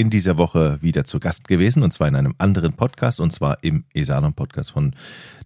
in 0.00 0.08
dieser 0.08 0.38
Woche 0.38 0.78
wieder 0.80 1.04
zu 1.04 1.20
Gast 1.20 1.46
gewesen 1.46 1.82
und 1.82 1.92
zwar 1.92 2.08
in 2.08 2.16
einem 2.16 2.34
anderen 2.38 2.72
Podcast 2.72 3.20
und 3.20 3.32
zwar 3.34 3.58
im 3.60 3.84
Esanon 3.92 4.32
Podcast 4.32 4.70
von 4.70 4.94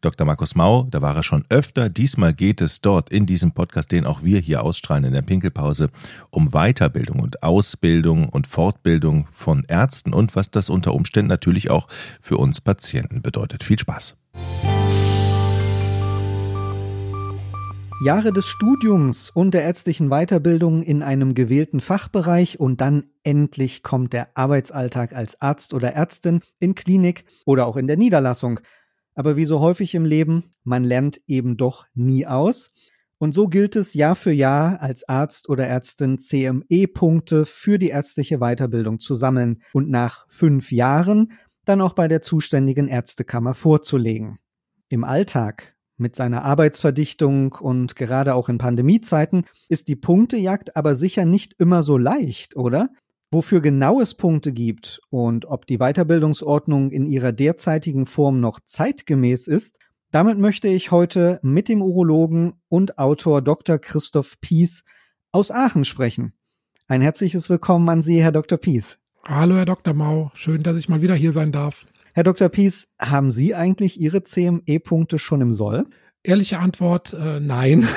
Dr. 0.00 0.24
Markus 0.24 0.54
Mau. 0.54 0.86
Da 0.92 1.02
war 1.02 1.16
er 1.16 1.24
schon 1.24 1.44
öfter. 1.48 1.88
Diesmal 1.88 2.32
geht 2.32 2.60
es 2.60 2.80
dort 2.80 3.10
in 3.10 3.26
diesem 3.26 3.50
Podcast, 3.50 3.90
den 3.90 4.06
auch 4.06 4.22
wir 4.22 4.38
hier 4.38 4.62
ausstrahlen 4.62 5.02
in 5.02 5.12
der 5.12 5.22
Pinkelpause, 5.22 5.90
um 6.30 6.50
Weiterbildung 6.52 7.18
und 7.18 7.42
Ausbildung 7.42 8.28
und 8.28 8.46
Fortbildung 8.46 9.26
von 9.32 9.64
Ärzten 9.66 10.14
und 10.14 10.36
was 10.36 10.52
das 10.52 10.70
unter 10.70 10.94
Umständen 10.94 11.28
natürlich 11.28 11.72
auch 11.72 11.88
für 12.20 12.36
uns 12.36 12.60
Patienten 12.60 13.22
bedeutet. 13.22 13.64
Viel 13.64 13.80
Spaß. 13.80 14.14
Jahre 18.02 18.32
des 18.32 18.46
Studiums 18.48 19.30
und 19.30 19.52
der 19.54 19.62
ärztlichen 19.62 20.08
Weiterbildung 20.08 20.82
in 20.82 21.02
einem 21.02 21.34
gewählten 21.34 21.80
Fachbereich 21.80 22.58
und 22.58 22.80
dann 22.80 23.04
endlich 23.22 23.82
kommt 23.82 24.12
der 24.12 24.36
Arbeitsalltag 24.36 25.14
als 25.14 25.40
Arzt 25.40 25.72
oder 25.72 25.92
Ärztin 25.92 26.40
in 26.58 26.74
Klinik 26.74 27.24
oder 27.46 27.66
auch 27.66 27.76
in 27.76 27.86
der 27.86 27.96
Niederlassung. 27.96 28.60
Aber 29.14 29.36
wie 29.36 29.46
so 29.46 29.60
häufig 29.60 29.94
im 29.94 30.04
Leben, 30.04 30.50
man 30.64 30.82
lernt 30.82 31.20
eben 31.28 31.56
doch 31.56 31.86
nie 31.94 32.26
aus. 32.26 32.72
Und 33.18 33.32
so 33.32 33.46
gilt 33.46 33.76
es 33.76 33.94
Jahr 33.94 34.16
für 34.16 34.32
Jahr 34.32 34.82
als 34.82 35.08
Arzt 35.08 35.48
oder 35.48 35.66
Ärztin 35.66 36.18
CME-Punkte 36.18 37.46
für 37.46 37.78
die 37.78 37.88
ärztliche 37.88 38.38
Weiterbildung 38.38 38.98
zu 38.98 39.14
sammeln 39.14 39.62
und 39.72 39.88
nach 39.88 40.26
fünf 40.28 40.72
Jahren 40.72 41.32
dann 41.64 41.80
auch 41.80 41.94
bei 41.94 42.08
der 42.08 42.22
zuständigen 42.22 42.88
Ärztekammer 42.88 43.54
vorzulegen. 43.54 44.40
Im 44.88 45.04
Alltag 45.04 45.73
mit 45.96 46.16
seiner 46.16 46.44
Arbeitsverdichtung 46.44 47.52
und 47.52 47.96
gerade 47.96 48.34
auch 48.34 48.48
in 48.48 48.58
Pandemiezeiten 48.58 49.46
ist 49.68 49.88
die 49.88 49.96
Punktejagd 49.96 50.76
aber 50.76 50.96
sicher 50.96 51.24
nicht 51.24 51.54
immer 51.58 51.82
so 51.82 51.96
leicht, 51.96 52.56
oder? 52.56 52.90
Wofür 53.30 53.60
genau 53.60 54.00
es 54.00 54.14
Punkte 54.14 54.52
gibt 54.52 55.00
und 55.10 55.46
ob 55.46 55.66
die 55.66 55.78
Weiterbildungsordnung 55.78 56.90
in 56.90 57.06
ihrer 57.06 57.32
derzeitigen 57.32 58.06
Form 58.06 58.40
noch 58.40 58.60
zeitgemäß 58.64 59.48
ist, 59.48 59.78
damit 60.10 60.38
möchte 60.38 60.68
ich 60.68 60.92
heute 60.92 61.40
mit 61.42 61.68
dem 61.68 61.82
Urologen 61.82 62.54
und 62.68 62.98
Autor 62.98 63.42
Dr. 63.42 63.78
Christoph 63.78 64.40
Pies 64.40 64.84
aus 65.32 65.50
Aachen 65.50 65.84
sprechen. 65.84 66.34
Ein 66.86 67.00
herzliches 67.00 67.50
Willkommen 67.50 67.88
an 67.88 68.02
Sie, 68.02 68.22
Herr 68.22 68.30
Dr. 68.30 68.58
Pies. 68.58 68.98
Hallo, 69.24 69.56
Herr 69.56 69.64
Dr. 69.64 69.94
Mau. 69.94 70.30
Schön, 70.34 70.62
dass 70.62 70.76
ich 70.76 70.88
mal 70.88 71.02
wieder 71.02 71.14
hier 71.14 71.32
sein 71.32 71.50
darf. 71.50 71.86
Herr 72.16 72.22
Dr. 72.22 72.48
Pies, 72.48 72.94
haben 73.00 73.32
Sie 73.32 73.56
eigentlich 73.56 73.98
Ihre 74.00 74.22
CME-Punkte 74.22 75.18
schon 75.18 75.40
im 75.40 75.52
Soll? 75.52 75.84
Ehrliche 76.22 76.60
Antwort, 76.60 77.12
äh, 77.12 77.40
nein. 77.40 77.88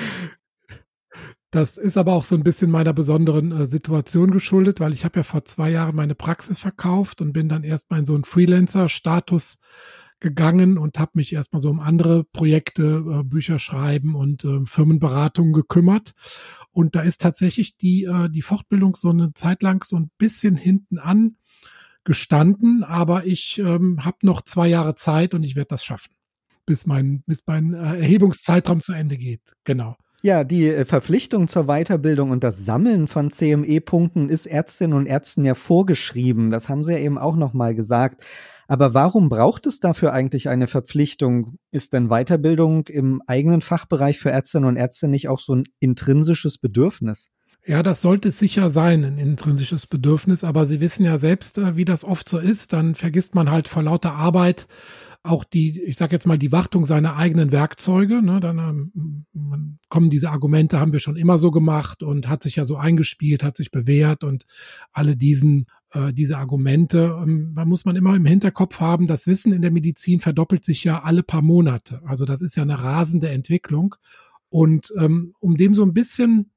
das 1.50 1.76
ist 1.76 1.98
aber 1.98 2.14
auch 2.14 2.24
so 2.24 2.34
ein 2.34 2.42
bisschen 2.42 2.70
meiner 2.70 2.94
besonderen 2.94 3.52
äh, 3.52 3.66
Situation 3.66 4.30
geschuldet, 4.30 4.80
weil 4.80 4.94
ich 4.94 5.04
habe 5.04 5.18
ja 5.18 5.24
vor 5.24 5.44
zwei 5.44 5.68
Jahren 5.68 5.94
meine 5.94 6.14
Praxis 6.14 6.58
verkauft 6.58 7.20
und 7.20 7.34
bin 7.34 7.50
dann 7.50 7.64
erstmal 7.64 8.00
in 8.00 8.06
so 8.06 8.14
einen 8.14 8.24
Freelancer-Status 8.24 9.58
gegangen 10.20 10.78
und 10.78 10.98
habe 10.98 11.10
mich 11.12 11.34
erstmal 11.34 11.60
so 11.60 11.68
um 11.68 11.80
andere 11.80 12.24
Projekte, 12.24 13.04
äh, 13.06 13.22
Bücher 13.24 13.58
schreiben 13.58 14.14
und 14.14 14.46
äh, 14.46 14.64
Firmenberatungen 14.64 15.52
gekümmert. 15.52 16.12
Und 16.70 16.96
da 16.96 17.02
ist 17.02 17.20
tatsächlich 17.20 17.76
die, 17.76 18.04
äh, 18.04 18.30
die 18.30 18.40
Fortbildung 18.40 18.96
so 18.96 19.10
eine 19.10 19.34
Zeit 19.34 19.62
lang 19.62 19.84
so 19.84 19.96
ein 19.96 20.10
bisschen 20.16 20.56
hinten 20.56 20.98
an 20.98 21.36
gestanden, 22.04 22.84
aber 22.84 23.26
ich 23.26 23.58
ähm, 23.58 24.04
habe 24.04 24.18
noch 24.22 24.42
zwei 24.42 24.68
Jahre 24.68 24.94
Zeit 24.94 25.34
und 25.34 25.42
ich 25.42 25.56
werde 25.56 25.68
das 25.68 25.84
schaffen, 25.84 26.12
bis 26.66 26.86
mein, 26.86 27.22
bis 27.26 27.44
mein 27.46 27.74
äh, 27.74 27.98
Erhebungszeitraum 27.98 28.80
zu 28.80 28.92
Ende 28.92 29.16
geht. 29.16 29.42
Genau. 29.64 29.96
Ja, 30.24 30.44
die 30.44 30.68
äh, 30.68 30.84
Verpflichtung 30.84 31.48
zur 31.48 31.64
Weiterbildung 31.64 32.30
und 32.30 32.44
das 32.44 32.64
Sammeln 32.64 33.08
von 33.08 33.30
CME-Punkten 33.30 34.28
ist 34.28 34.46
Ärztinnen 34.46 34.96
und 34.96 35.06
Ärzten 35.06 35.44
ja 35.44 35.54
vorgeschrieben. 35.54 36.50
Das 36.50 36.68
haben 36.68 36.84
Sie 36.84 36.92
ja 36.92 36.98
eben 36.98 37.18
auch 37.18 37.36
nochmal 37.36 37.74
gesagt. 37.74 38.24
Aber 38.68 38.94
warum 38.94 39.28
braucht 39.28 39.66
es 39.66 39.80
dafür 39.80 40.12
eigentlich 40.12 40.48
eine 40.48 40.68
Verpflichtung? 40.68 41.56
Ist 41.72 41.92
denn 41.92 42.08
Weiterbildung 42.08 42.86
im 42.86 43.20
eigenen 43.26 43.60
Fachbereich 43.60 44.18
für 44.18 44.30
Ärztinnen 44.30 44.68
und 44.68 44.76
Ärzte 44.76 45.08
nicht 45.08 45.28
auch 45.28 45.40
so 45.40 45.56
ein 45.56 45.64
intrinsisches 45.80 46.58
Bedürfnis? 46.58 47.30
Ja, 47.64 47.82
das 47.84 48.02
sollte 48.02 48.30
sicher 48.32 48.70
sein, 48.70 49.04
ein 49.04 49.18
intrinsisches 49.18 49.86
Bedürfnis, 49.86 50.42
aber 50.42 50.66
Sie 50.66 50.80
wissen 50.80 51.04
ja 51.04 51.16
selbst, 51.16 51.58
äh, 51.58 51.76
wie 51.76 51.84
das 51.84 52.04
oft 52.04 52.28
so 52.28 52.38
ist, 52.38 52.72
dann 52.72 52.94
vergisst 52.94 53.34
man 53.34 53.50
halt 53.50 53.68
vor 53.68 53.84
lauter 53.84 54.14
Arbeit 54.14 54.66
auch 55.24 55.44
die, 55.44 55.80
ich 55.82 55.96
sage 55.96 56.12
jetzt 56.12 56.26
mal, 56.26 56.38
die 56.38 56.50
Wartung 56.50 56.84
seiner 56.84 57.16
eigenen 57.16 57.52
Werkzeuge. 57.52 58.22
Ne? 58.22 58.40
Dann 58.40 58.58
ähm, 58.58 59.78
kommen 59.88 60.10
diese 60.10 60.30
Argumente, 60.30 60.80
haben 60.80 60.92
wir 60.92 60.98
schon 60.98 61.16
immer 61.16 61.38
so 61.38 61.52
gemacht 61.52 62.02
und 62.02 62.28
hat 62.28 62.42
sich 62.42 62.56
ja 62.56 62.64
so 62.64 62.76
eingespielt, 62.76 63.44
hat 63.44 63.56
sich 63.56 63.70
bewährt 63.70 64.24
und 64.24 64.46
alle 64.92 65.16
diesen 65.16 65.66
äh, 65.92 66.12
diese 66.12 66.38
Argumente. 66.38 67.16
Ähm, 67.22 67.52
da 67.54 67.64
muss 67.64 67.84
man 67.84 67.96
immer 67.96 68.16
im 68.16 68.26
Hinterkopf 68.26 68.80
haben, 68.80 69.06
das 69.06 69.26
Wissen 69.26 69.52
in 69.52 69.62
der 69.62 69.70
Medizin 69.70 70.20
verdoppelt 70.20 70.64
sich 70.64 70.82
ja 70.82 71.02
alle 71.02 71.22
paar 71.22 71.42
Monate. 71.42 72.00
Also 72.04 72.24
das 72.24 72.42
ist 72.42 72.56
ja 72.56 72.64
eine 72.64 72.82
rasende 72.82 73.28
Entwicklung. 73.28 73.94
Und 74.48 74.92
ähm, 74.98 75.34
um 75.40 75.56
dem 75.56 75.74
so 75.74 75.82
ein 75.82 75.94
bisschen 75.94 76.51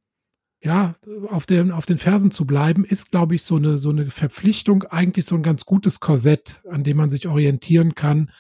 ja, 0.66 0.96
auf 1.28 1.46
den, 1.46 1.70
auf 1.70 1.86
den 1.86 2.00
Fersen 2.00 2.32
zu 2.32 2.46
bleiben, 2.46 2.86
ist, 2.86 3.12
glaube 3.12 3.36
ich, 3.36 3.44
so 3.44 3.58
eine, 3.58 3.78
so 3.78 3.92
eine 3.92 4.10
Verpflichtung 4.10 4.82
eigentlich 4.86 5.26
so 5.26 5.36
ein 5.36 5.44
ganz 5.44 5.66
gutes 5.66 6.00
Korsett, 6.00 6.64
an 6.68 6.84
dem 6.84 6.98
man 6.98 7.12
sich 7.12 7.28
orientieren 7.28 7.94
kann 7.94 8.32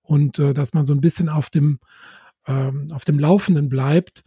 und 0.00 0.38
äh, 0.38 0.54
dass 0.54 0.72
man 0.72 0.86
so 0.86 0.94
ein 0.94 1.02
bisschen 1.02 1.28
auf 1.28 1.50
dem, 1.50 1.78
ähm, 2.46 2.86
auf 2.92 3.04
dem 3.04 3.18
Laufenden 3.18 3.68
bleibt. 3.68 4.22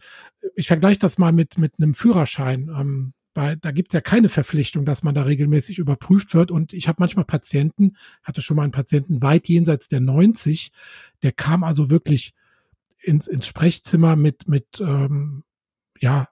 Ich 0.54 0.68
vergleiche 0.68 1.00
das 1.00 1.18
mal 1.18 1.32
mit, 1.32 1.58
mit 1.58 1.72
einem 1.78 1.94
Führerschein. 1.94 2.70
Ähm, 2.72 3.14
bei, 3.34 3.56
da 3.56 3.72
gibt 3.72 3.90
es 3.90 3.94
ja 3.94 4.00
keine 4.00 4.28
Verpflichtung, 4.28 4.84
dass 4.84 5.02
man 5.02 5.16
da 5.16 5.22
regelmäßig 5.22 5.78
überprüft 5.78 6.34
wird. 6.34 6.52
Und 6.52 6.72
ich 6.72 6.86
habe 6.86 6.98
manchmal 7.00 7.24
Patienten, 7.24 7.96
hatte 8.22 8.42
schon 8.42 8.58
mal 8.58 8.62
einen 8.62 8.70
Patienten 8.70 9.22
weit 9.22 9.48
jenseits 9.48 9.88
der 9.88 9.98
90, 9.98 10.70
der 11.24 11.32
kam 11.32 11.64
also 11.64 11.90
wirklich 11.90 12.32
ins, 13.00 13.26
ins 13.26 13.48
Sprechzimmer 13.48 14.14
mit, 14.14 14.46
mit 14.46 14.80
ähm, 14.80 15.42
ja, 15.98 16.28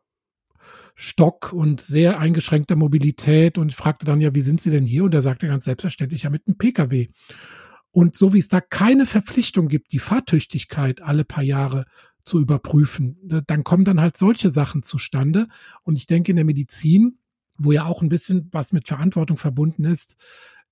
Stock 1.01 1.53
und 1.53 1.81
sehr 1.81 2.19
eingeschränkter 2.19 2.75
Mobilität 2.75 3.57
und 3.57 3.69
ich 3.69 3.77
fragte 3.77 4.05
dann 4.05 4.21
ja, 4.21 4.35
wie 4.35 4.41
sind 4.41 4.61
Sie 4.61 4.71
denn 4.71 4.85
hier? 4.85 5.05
Und 5.05 5.15
er 5.15 5.23
sagte 5.23 5.47
ganz 5.47 5.63
selbstverständlich 5.63 6.25
ja 6.25 6.31
mit 6.31 6.49
einem 6.49 6.59
Pkw. 6.59 7.07
Und 7.93 8.17
so 8.17 8.35
wie 8.35 8.41
es 8.41 8.49
da 8.49 8.61
keine 8.61 9.07
Verpflichtung 9.07 9.69
gibt, 9.69 9.93
die 9.93 10.01
Fahrtüchtigkeit 10.01 11.01
alle 11.01 11.25
paar 11.25 11.45
Jahre 11.45 11.85
zu 12.25 12.41
überprüfen, 12.41 13.17
dann 13.47 13.63
kommen 13.63 13.85
dann 13.85 14.01
halt 14.01 14.17
solche 14.17 14.51
Sachen 14.51 14.83
zustande. 14.83 15.47
Und 15.85 15.95
ich 15.95 16.09
denke, 16.09 16.33
in 16.33 16.37
der 16.37 16.45
Medizin, 16.45 17.21
wo 17.57 17.71
ja 17.71 17.85
auch 17.85 18.03
ein 18.03 18.09
bisschen 18.09 18.49
was 18.51 18.73
mit 18.73 18.89
Verantwortung 18.89 19.37
verbunden 19.37 19.85
ist, 19.85 20.17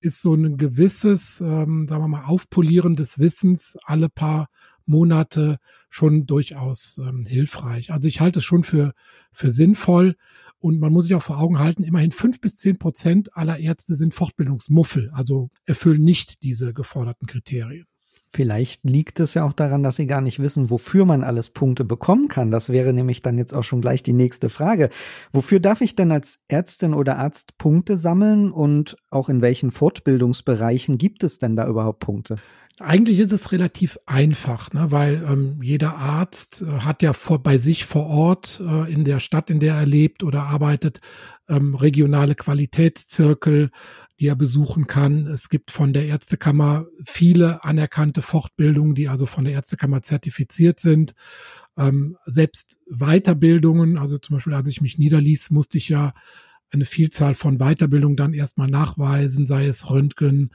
ist 0.01 0.21
so 0.21 0.33
ein 0.33 0.57
gewisses, 0.57 1.39
ähm, 1.39 1.87
sagen 1.87 2.03
wir 2.03 2.09
mal, 2.09 2.25
Aufpolieren 2.25 2.97
des 2.97 3.17
Wissens 3.19 3.77
alle 3.85 4.09
paar 4.09 4.49
Monate 4.87 5.59
schon 5.89 6.25
durchaus 6.25 6.97
ähm, 6.97 7.25
hilfreich. 7.25 7.91
Also 7.91 8.07
ich 8.07 8.19
halte 8.19 8.39
es 8.39 8.45
schon 8.45 8.63
für, 8.63 8.93
für 9.31 9.51
sinnvoll. 9.51 10.15
Und 10.59 10.79
man 10.79 10.91
muss 10.91 11.05
sich 11.05 11.15
auch 11.15 11.21
vor 11.21 11.39
Augen 11.39 11.59
halten, 11.59 11.83
immerhin 11.83 12.11
fünf 12.11 12.41
bis 12.41 12.57
zehn 12.57 12.79
Prozent 12.79 13.37
aller 13.37 13.59
Ärzte 13.59 13.93
sind 13.93 14.15
Fortbildungsmuffel, 14.15 15.11
also 15.11 15.51
erfüllen 15.65 16.03
nicht 16.03 16.41
diese 16.41 16.73
geforderten 16.73 17.27
Kriterien. 17.27 17.85
Vielleicht 18.29 18.83
liegt 18.83 19.21
es 19.21 19.35
ja 19.35 19.45
auch 19.45 19.53
daran, 19.53 19.83
dass 19.83 19.95
sie 19.95 20.05
gar 20.05 20.19
nicht 20.19 20.39
wissen, 20.39 20.69
wofür 20.69 21.05
man 21.05 21.23
alles 21.23 21.49
Punkte 21.49 21.85
bekommen 21.85 22.27
kann. 22.27 22.51
Das 22.51 22.69
wäre 22.69 22.91
nämlich 22.91 23.21
dann 23.21 23.37
jetzt 23.37 23.53
auch 23.53 23.63
schon 23.63 23.79
gleich 23.79 24.03
die 24.03 24.13
nächste 24.13 24.49
Frage. 24.49 24.89
Wofür 25.31 25.61
darf 25.61 25.79
ich 25.79 25.95
denn 25.95 26.11
als 26.11 26.43
Ärztin 26.49 26.93
oder 26.93 27.17
Arzt 27.17 27.57
Punkte 27.57 27.95
sammeln 27.95 28.51
und 28.51 28.97
auch 29.09 29.29
in 29.29 29.41
welchen 29.41 29.71
Fortbildungsbereichen 29.71 30.97
gibt 30.97 31.23
es 31.23 31.39
denn 31.39 31.55
da 31.55 31.67
überhaupt 31.67 32.01
Punkte? 32.01 32.35
Eigentlich 32.79 33.17
ist 33.17 33.31
es 33.31 33.51
relativ 33.51 33.97
einfach, 34.05 34.71
ne, 34.71 34.91
weil 34.91 35.25
ähm, 35.27 35.59
jeder 35.63 35.95
Arzt 35.97 36.61
äh, 36.61 36.81
hat 36.81 37.01
ja 37.01 37.13
vor, 37.13 37.41
bei 37.41 37.57
sich 37.57 37.85
vor 37.85 38.05
Ort 38.05 38.61
äh, 38.63 38.91
in 38.93 39.03
der 39.03 39.19
Stadt, 39.19 39.49
in 39.49 39.59
der 39.59 39.73
er 39.73 39.87
lebt 39.87 40.23
oder 40.23 40.43
arbeitet, 40.43 41.01
ähm, 41.49 41.73
regionale 41.73 42.35
Qualitätszirkel, 42.35 43.71
die 44.19 44.27
er 44.27 44.35
besuchen 44.35 44.85
kann. 44.85 45.25
Es 45.25 45.49
gibt 45.49 45.71
von 45.71 45.91
der 45.91 46.05
Ärztekammer 46.05 46.85
viele 47.03 47.63
anerkannte 47.63 48.21
Fortbildungen, 48.21 48.93
die 48.93 49.09
also 49.09 49.25
von 49.25 49.45
der 49.45 49.53
Ärztekammer 49.53 50.03
zertifiziert 50.03 50.79
sind. 50.79 51.15
Ähm, 51.77 52.17
selbst 52.25 52.79
Weiterbildungen, 52.85 53.97
also 53.97 54.19
zum 54.19 54.35
Beispiel 54.35 54.53
als 54.53 54.67
ich 54.67 54.81
mich 54.81 54.99
niederließ, 54.99 55.49
musste 55.49 55.79
ich 55.79 55.89
ja 55.89 56.13
eine 56.69 56.85
Vielzahl 56.85 57.33
von 57.33 57.57
Weiterbildungen 57.57 58.17
dann 58.17 58.33
erstmal 58.33 58.67
nachweisen, 58.67 59.47
sei 59.47 59.65
es 59.65 59.89
Röntgen, 59.89 60.51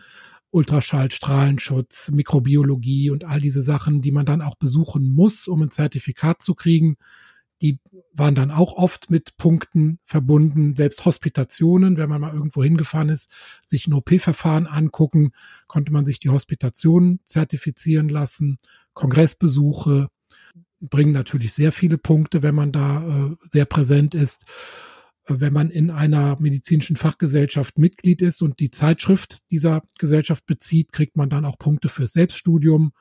Ultraschall, 0.53 1.11
Strahlenschutz, 1.11 2.11
Mikrobiologie 2.11 3.11
und 3.11 3.25
all 3.25 3.41
diese 3.41 3.63
Sachen, 3.63 4.03
die 4.03 4.13
man 4.13 4.27
dann 4.27 4.43
auch 4.43 4.55
besuchen 4.55 5.09
muss, 5.09 5.49
um 5.49 5.63
ein 5.63 5.71
Zertifikat 5.71 6.43
zu 6.43 6.55
kriegen. 6.55 6.97
Die 7.63 7.81
waren 8.13 8.35
dann 8.35 8.51
auch 8.51 8.75
oft 8.75 9.11
mit 9.11 9.37
Punkten 9.39 9.99
verbunden, 10.05 10.77
selbst 10.77 11.05
Hospitationen, 11.07 11.97
wenn 11.97 12.11
man 12.11 12.21
mal 12.21 12.35
irgendwo 12.35 12.63
hingefahren 12.63 13.09
ist, 13.09 13.31
sich 13.65 13.87
ein 13.87 13.95
OP-Verfahren 13.95 14.67
angucken, 14.67 15.33
konnte 15.69 15.91
man 15.91 16.05
sich 16.05 16.21
die 16.21 16.29
Hospitation 16.29 17.21
zertifizieren 17.25 18.09
lassen, 18.09 18.59
Kongressbesuche 18.93 20.09
bringen 20.81 21.13
natürlich 21.13 21.55
sehr 21.55 21.73
viele 21.73 21.97
Punkte, 21.97 22.43
wenn 22.43 22.57
man 22.57 22.73
da 22.73 23.03
äh, 23.07 23.37
sehr 23.49 23.65
präsent 23.65 24.15
ist 24.15 24.47
wenn 25.27 25.53
man 25.53 25.71
in 25.71 25.91
einer 25.91 26.37
medizinischen 26.41 26.97
Fachgesellschaft 26.97 27.79
Mitglied 27.79 28.23
ist 28.23 28.43
und 28.43 28.59
die 28.61 28.71
Zeitschrift 28.71 29.51
dieser 29.51 29.83
Gesellschaft 29.99 30.47
bezieht, 30.47 30.93
kriegt 30.93 31.17
man 31.17 31.29
dann 31.29 31.45
auch 31.45 31.59
Punkte 31.59 31.89
fürs 31.89 32.13
Selbststudium. 32.13 32.93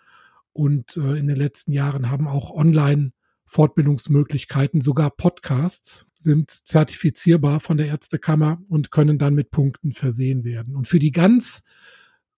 Und 0.53 0.97
äh, 0.97 1.18
in 1.18 1.27
den 1.27 1.38
letzten 1.38 1.71
Jahren 1.71 2.12
haben 2.12 2.27
auch 2.27 2.51
online 2.51 3.13
Fortbildungsmöglichkeiten, 3.45 4.79
sogar 4.79 5.09
Podcasts 5.09 6.06
sind 6.13 6.50
zertifizierbar 6.50 7.59
von 7.59 7.77
der 7.77 7.88
Ärztekammer 7.88 8.62
und 8.69 8.91
können 8.91 9.18
dann 9.18 9.33
mit 9.33 9.50
Punkten 9.51 9.91
versehen 9.91 10.44
werden. 10.44 10.75
Und 10.75 10.88
für 10.88 11.00
die 11.00 11.12
ganz 11.12 11.63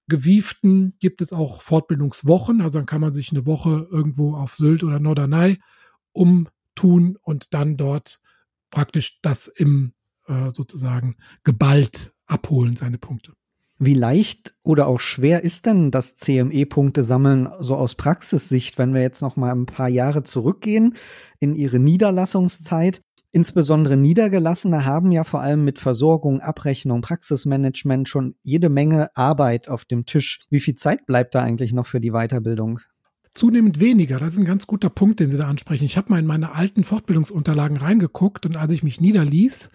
gewieften 0.07 0.95
gibt 0.99 1.21
es 1.21 1.31
auch 1.31 1.61
Fortbildungswochen. 1.61 2.61
Also 2.61 2.79
dann 2.79 2.85
kann 2.85 3.01
man 3.01 3.13
sich 3.13 3.31
eine 3.31 3.45
Woche 3.45 3.87
irgendwo 3.91 4.35
auf 4.35 4.55
Sylt 4.55 4.83
oder 4.83 4.99
Norderney 4.99 5.59
umtun 6.13 7.17
und 7.21 7.53
dann 7.53 7.77
dort 7.77 8.19
praktisch 8.73 9.19
das 9.21 9.47
im 9.47 9.93
äh, 10.27 10.49
sozusagen 10.53 11.15
geballt 11.43 12.11
abholen, 12.25 12.75
seine 12.75 12.97
Punkte. 12.97 13.33
Wie 13.77 13.93
leicht 13.93 14.55
oder 14.63 14.87
auch 14.87 14.99
schwer 14.99 15.43
ist 15.43 15.65
denn 15.65 15.91
das 15.91 16.15
CME-Punkte 16.15 17.03
sammeln 17.03 17.49
so 17.59 17.75
aus 17.75 17.95
Praxissicht, 17.95 18.77
wenn 18.77 18.93
wir 18.93 19.01
jetzt 19.01 19.21
noch 19.21 19.35
mal 19.35 19.51
ein 19.51 19.65
paar 19.65 19.89
Jahre 19.89 20.23
zurückgehen 20.23 20.95
in 21.39 21.53
Ihre 21.55 21.79
Niederlassungszeit? 21.79 23.01
Insbesondere 23.31 23.97
Niedergelassene 23.97 24.85
haben 24.85 25.11
ja 25.11 25.23
vor 25.23 25.41
allem 25.41 25.65
mit 25.65 25.79
Versorgung, 25.79 26.39
Abrechnung, 26.39 27.01
Praxismanagement 27.01 28.07
schon 28.07 28.35
jede 28.43 28.69
Menge 28.69 29.15
Arbeit 29.15 29.69
auf 29.69 29.85
dem 29.85 30.05
Tisch. 30.05 30.39
Wie 30.49 30.59
viel 30.59 30.75
Zeit 30.75 31.05
bleibt 31.05 31.35
da 31.35 31.41
eigentlich 31.41 31.73
noch 31.73 31.85
für 31.87 31.99
die 31.99 32.11
Weiterbildung? 32.11 32.79
Zunehmend 33.33 33.79
weniger. 33.79 34.19
Das 34.19 34.33
ist 34.33 34.39
ein 34.39 34.45
ganz 34.45 34.67
guter 34.67 34.89
Punkt, 34.89 35.19
den 35.19 35.29
Sie 35.29 35.37
da 35.37 35.47
ansprechen. 35.47 35.85
Ich 35.85 35.97
habe 35.97 36.11
mal 36.11 36.19
in 36.19 36.25
meine 36.25 36.53
alten 36.53 36.83
Fortbildungsunterlagen 36.83 37.77
reingeguckt 37.77 38.45
und 38.45 38.57
als 38.57 38.71
ich 38.71 38.83
mich 38.83 39.01
niederließ, 39.01 39.69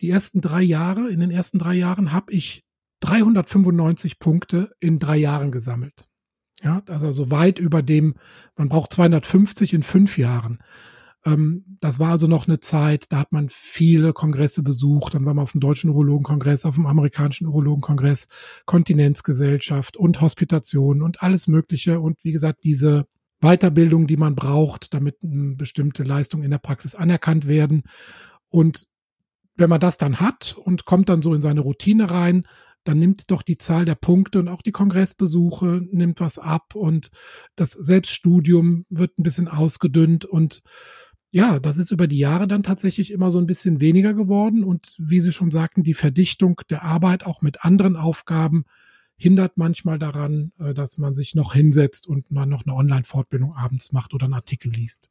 die 0.00 0.10
ersten 0.10 0.40
drei 0.40 0.62
Jahre, 0.62 1.10
in 1.10 1.20
den 1.20 1.30
ersten 1.30 1.58
drei 1.58 1.74
Jahren 1.74 2.12
habe 2.12 2.32
ich 2.32 2.64
395 3.00 4.18
Punkte 4.18 4.72
in 4.80 4.98
drei 4.98 5.16
Jahren 5.16 5.50
gesammelt. 5.50 6.06
Ja, 6.62 6.82
also 6.88 7.12
so 7.12 7.30
weit 7.30 7.58
über 7.58 7.82
dem, 7.82 8.14
man 8.56 8.68
braucht 8.68 8.92
250 8.92 9.72
in 9.72 9.82
fünf 9.82 10.18
Jahren. 10.18 10.58
Ähm, 11.24 11.64
das 11.80 11.98
war 11.98 12.10
also 12.10 12.26
noch 12.26 12.46
eine 12.46 12.60
Zeit, 12.60 13.06
da 13.10 13.18
hat 13.18 13.32
man 13.32 13.48
viele 13.48 14.12
Kongresse 14.12 14.62
besucht. 14.62 15.14
Dann 15.14 15.24
war 15.26 15.34
man 15.34 15.42
auf 15.42 15.52
dem 15.52 15.60
Deutschen 15.60 15.90
Urologenkongress, 15.90 16.64
auf 16.64 16.74
dem 16.74 16.86
amerikanischen 16.86 17.46
Urologenkongress, 17.46 18.28
Kontinenzgesellschaft 18.66 19.96
und 19.96 20.20
Hospitation 20.20 21.02
und 21.02 21.22
alles 21.22 21.46
Mögliche. 21.46 22.00
Und 22.00 22.24
wie 22.24 22.32
gesagt, 22.32 22.64
diese 22.64 23.06
Weiterbildung, 23.40 24.06
die 24.06 24.16
man 24.16 24.34
braucht, 24.34 24.92
damit 24.94 25.16
bestimmte 25.22 26.02
Leistungen 26.02 26.44
in 26.44 26.50
der 26.50 26.58
Praxis 26.58 26.94
anerkannt 26.94 27.46
werden. 27.46 27.82
Und 28.48 28.86
wenn 29.56 29.70
man 29.70 29.80
das 29.80 29.98
dann 29.98 30.20
hat 30.20 30.56
und 30.58 30.84
kommt 30.84 31.08
dann 31.08 31.22
so 31.22 31.34
in 31.34 31.42
seine 31.42 31.60
Routine 31.60 32.10
rein, 32.10 32.46
dann 32.84 32.98
nimmt 32.98 33.30
doch 33.30 33.42
die 33.42 33.58
Zahl 33.58 33.84
der 33.84 33.94
Punkte 33.94 34.38
und 34.38 34.48
auch 34.48 34.62
die 34.62 34.72
Kongressbesuche 34.72 35.82
nimmt 35.90 36.20
was 36.20 36.38
ab 36.38 36.74
und 36.74 37.10
das 37.54 37.72
Selbststudium 37.72 38.86
wird 38.88 39.18
ein 39.18 39.22
bisschen 39.22 39.48
ausgedünnt 39.48 40.24
und 40.24 40.62
ja, 41.30 41.58
das 41.60 41.78
ist 41.78 41.92
über 41.92 42.06
die 42.06 42.18
Jahre 42.18 42.48
dann 42.48 42.62
tatsächlich 42.62 43.12
immer 43.12 43.30
so 43.30 43.38
ein 43.38 43.46
bisschen 43.46 43.80
weniger 43.80 44.14
geworden. 44.14 44.64
Und 44.64 44.96
wie 44.98 45.20
Sie 45.20 45.32
schon 45.32 45.50
sagten, 45.50 45.82
die 45.82 45.94
Verdichtung 45.94 46.60
der 46.68 46.82
Arbeit 46.82 47.24
auch 47.24 47.40
mit 47.40 47.64
anderen 47.64 47.96
Aufgaben 47.96 48.64
hindert 49.16 49.56
manchmal 49.56 49.98
daran, 49.98 50.52
äh, 50.58 50.74
dass 50.74 50.98
man 50.98 51.14
sich 51.14 51.34
noch 51.34 51.52
hinsetzt 51.52 52.08
und 52.08 52.26
dann 52.30 52.48
noch 52.48 52.64
eine 52.66 52.74
Online-Fortbildung 52.74 53.54
abends 53.54 53.92
macht 53.92 54.14
oder 54.14 54.24
einen 54.24 54.34
Artikel 54.34 54.72
liest. 54.72 55.10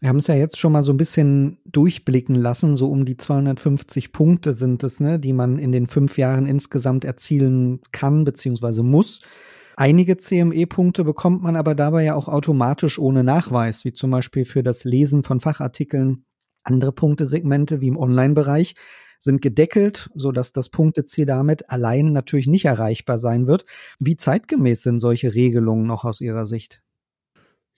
Wir 0.00 0.08
haben 0.08 0.16
es 0.16 0.28
ja 0.28 0.34
jetzt 0.34 0.58
schon 0.58 0.72
mal 0.72 0.82
so 0.82 0.92
ein 0.94 0.96
bisschen 0.96 1.58
durchblicken 1.66 2.34
lassen. 2.34 2.74
So 2.74 2.90
um 2.90 3.04
die 3.04 3.18
250 3.18 4.12
Punkte 4.12 4.54
sind 4.54 4.82
es, 4.82 4.98
ne, 4.98 5.20
die 5.20 5.34
man 5.34 5.58
in 5.58 5.72
den 5.72 5.86
fünf 5.86 6.16
Jahren 6.16 6.46
insgesamt 6.46 7.04
erzielen 7.04 7.80
kann 7.92 8.24
bzw. 8.24 8.82
muss. 8.82 9.20
Einige 9.80 10.18
CME-Punkte 10.18 11.04
bekommt 11.04 11.42
man 11.42 11.56
aber 11.56 11.74
dabei 11.74 12.04
ja 12.04 12.14
auch 12.14 12.28
automatisch 12.28 12.98
ohne 12.98 13.24
Nachweis, 13.24 13.86
wie 13.86 13.94
zum 13.94 14.10
Beispiel 14.10 14.44
für 14.44 14.62
das 14.62 14.84
Lesen 14.84 15.22
von 15.22 15.40
Fachartikeln. 15.40 16.26
Andere 16.62 16.92
Punktesegmente 16.92 17.80
wie 17.80 17.88
im 17.88 17.96
Online-Bereich 17.96 18.74
sind 19.18 19.40
gedeckelt, 19.40 20.10
sodass 20.14 20.52
das 20.52 20.68
Punkteziel 20.68 21.24
damit 21.24 21.70
allein 21.70 22.12
natürlich 22.12 22.46
nicht 22.46 22.66
erreichbar 22.66 23.18
sein 23.18 23.46
wird. 23.46 23.64
Wie 23.98 24.18
zeitgemäß 24.18 24.82
sind 24.82 24.98
solche 24.98 25.32
Regelungen 25.32 25.86
noch 25.86 26.04
aus 26.04 26.20
Ihrer 26.20 26.44
Sicht? 26.44 26.82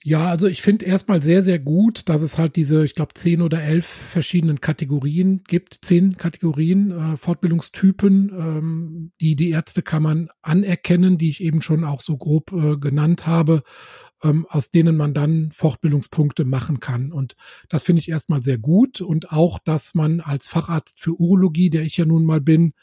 Ja, 0.05 0.27
also 0.27 0.47
ich 0.47 0.61
finde 0.61 0.85
erstmal 0.85 1.21
sehr, 1.21 1.41
sehr 1.43 1.59
gut, 1.59 2.09
dass 2.09 2.21
es 2.21 2.37
halt 2.37 2.57
diese, 2.57 2.83
ich 2.83 2.93
glaube, 2.93 3.13
zehn 3.13 3.41
oder 3.41 3.61
elf 3.63 3.85
verschiedenen 3.85 4.59
Kategorien 4.59 5.43
gibt, 5.47 5.77
zehn 5.81 6.17
Kategorien, 6.17 6.91
äh, 6.91 7.15
Fortbildungstypen, 7.17 8.29
ähm, 8.37 9.11
die 9.21 9.37
die 9.37 9.51
Ärztekammern 9.51 10.27
anerkennen, 10.41 11.17
die 11.17 11.29
ich 11.29 11.41
eben 11.41 11.61
schon 11.61 11.85
auch 11.85 12.01
so 12.01 12.17
grob 12.17 12.51
äh, 12.51 12.75
genannt 12.77 13.27
habe, 13.27 13.63
ähm, 14.23 14.45
aus 14.49 14.71
denen 14.71 14.97
man 14.97 15.13
dann 15.13 15.51
Fortbildungspunkte 15.53 16.43
machen 16.43 16.81
kann. 16.81 17.13
Und 17.13 17.35
das 17.69 17.83
finde 17.83 18.01
ich 18.01 18.09
erstmal 18.09 18.43
sehr 18.43 18.57
gut. 18.57 18.99
Und 18.99 19.31
auch, 19.31 19.57
dass 19.59 19.95
man 19.95 20.19
als 20.19 20.49
Facharzt 20.49 20.99
für 21.01 21.13
Urologie, 21.19 21.69
der 21.69 21.83
ich 21.83 21.95
ja 21.95 22.03
nun 22.05 22.25
mal 22.25 22.41
bin, 22.41 22.73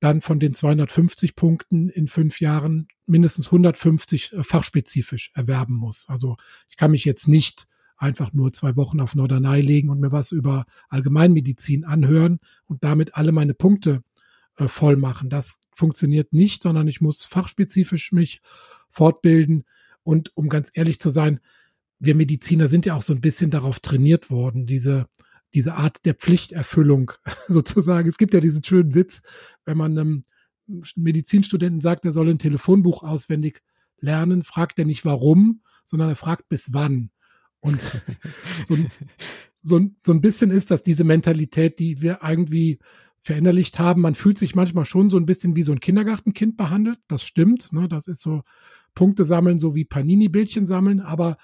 dann 0.00 0.20
von 0.20 0.38
den 0.38 0.52
250 0.52 1.36
Punkten 1.36 1.88
in 1.88 2.06
fünf 2.06 2.40
Jahren 2.40 2.88
mindestens 3.06 3.46
150 3.46 4.32
äh, 4.32 4.42
fachspezifisch 4.42 5.32
erwerben 5.34 5.74
muss. 5.74 6.08
Also 6.08 6.36
ich 6.68 6.76
kann 6.76 6.90
mich 6.90 7.04
jetzt 7.04 7.28
nicht 7.28 7.66
einfach 7.96 8.32
nur 8.32 8.52
zwei 8.52 8.76
Wochen 8.76 9.00
auf 9.00 9.14
Norderney 9.14 9.60
legen 9.60 9.88
und 9.88 10.00
mir 10.00 10.12
was 10.12 10.32
über 10.32 10.66
Allgemeinmedizin 10.90 11.84
anhören 11.84 12.40
und 12.66 12.84
damit 12.84 13.14
alle 13.14 13.32
meine 13.32 13.54
Punkte 13.54 14.02
äh, 14.56 14.68
voll 14.68 14.96
machen. 14.96 15.30
Das 15.30 15.60
funktioniert 15.72 16.32
nicht, 16.32 16.62
sondern 16.62 16.88
ich 16.88 17.00
muss 17.00 17.24
fachspezifisch 17.24 18.12
mich 18.12 18.42
fortbilden. 18.90 19.64
Und 20.02 20.36
um 20.36 20.48
ganz 20.48 20.70
ehrlich 20.74 21.00
zu 21.00 21.10
sein, 21.10 21.40
wir 21.98 22.14
Mediziner 22.14 22.68
sind 22.68 22.84
ja 22.84 22.94
auch 22.94 23.02
so 23.02 23.14
ein 23.14 23.22
bisschen 23.22 23.50
darauf 23.50 23.80
trainiert 23.80 24.30
worden, 24.30 24.66
diese 24.66 25.06
diese 25.54 25.74
Art 25.74 26.04
der 26.04 26.14
Pflichterfüllung 26.14 27.12
sozusagen. 27.48 28.08
Es 28.08 28.18
gibt 28.18 28.34
ja 28.34 28.40
diesen 28.40 28.64
schönen 28.64 28.94
Witz, 28.94 29.22
wenn 29.64 29.76
man 29.76 29.98
einem 29.98 30.22
Medizinstudenten 30.96 31.80
sagt, 31.80 32.04
er 32.04 32.12
soll 32.12 32.28
ein 32.28 32.38
Telefonbuch 32.38 33.02
auswendig 33.02 33.62
lernen, 33.98 34.42
fragt 34.42 34.78
er 34.78 34.84
nicht 34.84 35.04
warum, 35.04 35.62
sondern 35.84 36.08
er 36.08 36.16
fragt 36.16 36.48
bis 36.48 36.72
wann. 36.72 37.10
Und 37.60 37.80
so, 38.64 38.76
so, 39.62 39.80
so 40.04 40.12
ein 40.12 40.20
bisschen 40.20 40.50
ist 40.50 40.70
das 40.70 40.82
diese 40.82 41.04
Mentalität, 41.04 41.78
die 41.78 42.02
wir 42.02 42.20
irgendwie 42.22 42.78
verinnerlicht 43.22 43.78
haben. 43.78 44.02
Man 44.02 44.14
fühlt 44.14 44.38
sich 44.38 44.54
manchmal 44.54 44.84
schon 44.84 45.10
so 45.10 45.16
ein 45.16 45.26
bisschen 45.26 45.56
wie 45.56 45.64
so 45.64 45.72
ein 45.72 45.80
Kindergartenkind 45.80 46.56
behandelt. 46.56 46.98
Das 47.08 47.24
stimmt. 47.24 47.72
Ne? 47.72 47.88
Das 47.88 48.06
ist 48.06 48.22
so 48.22 48.42
Punkte 48.94 49.24
sammeln, 49.24 49.58
so 49.58 49.74
wie 49.74 49.84
Panini-Bildchen 49.84 50.64
sammeln. 50.64 51.00
Aber 51.00 51.36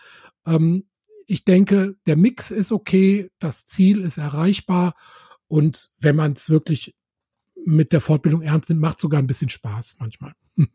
ähm, 0.47 0.85
ich 1.33 1.47
denke, 1.47 1.97
der 2.05 2.17
Mix 2.17 2.51
ist 2.51 2.73
okay, 2.73 3.31
das 3.39 3.65
Ziel 3.65 4.03
ist 4.03 4.19
erreichbar 4.19 4.93
und 5.49 5.89
wenn 5.99 6.15
man 6.15 6.33
es 6.33 6.51
wirklich 6.51 6.95
mit 7.65 7.93
der 7.93 8.03
Fortbildung 8.03 8.43
ernst 8.43 8.69
nimmt, 8.69 8.83
macht 8.83 9.01
sogar 9.01 9.19
ein 9.19 9.27
bisschen 9.27 9.49
Spaß 9.49 9.97
manchmal. 9.99 10.35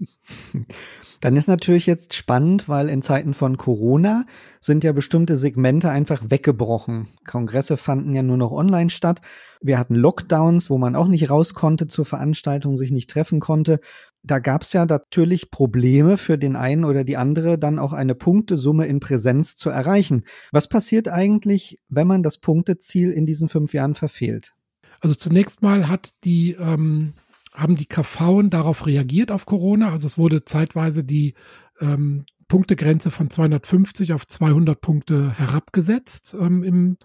Dann 1.21 1.35
ist 1.35 1.47
natürlich 1.47 1.85
jetzt 1.85 2.15
spannend, 2.15 2.67
weil 2.67 2.89
in 2.89 3.03
Zeiten 3.03 3.35
von 3.35 3.57
Corona 3.57 4.25
sind 4.59 4.83
ja 4.83 4.93
bestimmte 4.93 5.37
Segmente 5.37 5.91
einfach 5.91 6.23
weggebrochen. 6.27 7.09
Kongresse 7.27 7.77
fanden 7.77 8.15
ja 8.15 8.23
nur 8.23 8.37
noch 8.37 8.51
online 8.51 8.89
statt. 8.89 9.21
Wir 9.61 9.77
hatten 9.77 9.93
Lockdowns, 9.93 10.71
wo 10.71 10.79
man 10.79 10.95
auch 10.95 11.07
nicht 11.07 11.29
raus 11.29 11.53
konnte 11.53 11.85
zur 11.85 12.05
Veranstaltung, 12.05 12.77
sich 12.77 12.89
nicht 12.89 13.11
treffen 13.11 13.39
konnte 13.39 13.79
da 14.27 14.39
gab 14.39 14.63
es 14.63 14.74
ja 14.74 14.86
natürlich 14.86 15.51
Probleme 15.51 16.17
für 16.17 16.38
den 16.38 16.55
einen 16.55 16.86
oder 16.86 17.03
die 17.03 17.17
andere, 17.17 17.57
dann 17.57 17.79
auch 17.79 17.93
eine 17.93 18.15
Punktesumme 18.15 18.86
in 18.86 19.00
Präsenz 19.00 19.55
zu 19.55 19.69
erreichen. 19.69 20.24
Was 20.51 20.67
passiert 20.67 21.07
eigentlich, 21.07 21.77
wenn 21.89 22.07
man 22.07 22.24
das 22.24 22.38
Punkteziel 22.38 23.12
in 23.12 23.25
diesen 23.25 23.50
fünf 23.50 23.74
Jahren 23.74 23.96
verfehlt? 23.96 24.53
Also 25.00 25.15
zunächst 25.15 25.62
mal 25.62 25.88
hat 25.88 26.10
die, 26.24 26.53
ähm, 26.60 27.13
haben 27.53 27.75
die 27.75 27.86
KV 27.86 28.43
darauf 28.50 28.86
reagiert 28.86 29.31
auf 29.31 29.46
Corona. 29.46 29.91
Also 29.91 30.07
es 30.07 30.17
wurde 30.17 30.43
zeitweise 30.43 31.03
die 31.03 31.34
ähm, 31.79 32.25
Punktegrenze 32.48 33.12
von 33.12 33.29
250 33.29 34.13
auf 34.13 34.25
200 34.25 34.79
Punkte 34.79 35.31
herabgesetzt 35.31 36.36
ähm, 36.39 36.63
im 36.63 36.98